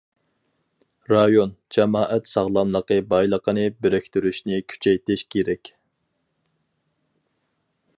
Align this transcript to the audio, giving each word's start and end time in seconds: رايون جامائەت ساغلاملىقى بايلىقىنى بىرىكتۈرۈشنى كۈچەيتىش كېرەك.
رايون 1.11 1.51
جامائەت 1.77 2.31
ساغلاملىقى 2.31 2.99
بايلىقىنى 3.13 3.67
بىرىكتۈرۈشنى 3.87 4.63
كۈچەيتىش 4.75 5.27
كېرەك. 5.37 5.75